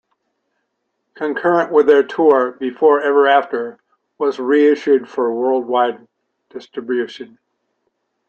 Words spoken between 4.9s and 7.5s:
for worldwide distribution.